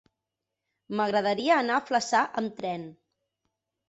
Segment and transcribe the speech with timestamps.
[0.99, 2.87] M'agradaria anar a Flaçà amb tren.